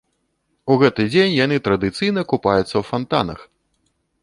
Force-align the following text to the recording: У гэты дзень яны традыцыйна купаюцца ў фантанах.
У 0.71 0.77
гэты 0.83 1.05
дзень 1.13 1.33
яны 1.39 1.59
традыцыйна 1.69 2.21
купаюцца 2.33 2.65
ў 2.65 2.83
фантанах. 2.91 3.39